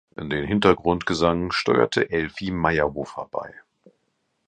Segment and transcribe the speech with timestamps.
[0.19, 3.53] Den Hintergrundgesang steuerte Elfie Mayerhofer bei.